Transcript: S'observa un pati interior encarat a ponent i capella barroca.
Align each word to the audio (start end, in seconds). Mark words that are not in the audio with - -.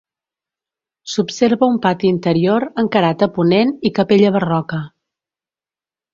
S'observa 1.11 1.69
un 1.73 1.77
pati 1.83 2.09
interior 2.13 2.65
encarat 2.85 3.27
a 3.27 3.29
ponent 3.37 3.75
i 3.91 3.93
capella 4.01 4.35
barroca. 4.39 4.83